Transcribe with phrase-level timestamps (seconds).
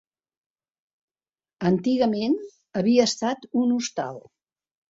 [1.71, 2.39] Antigament
[2.81, 4.23] havia estat un hostal.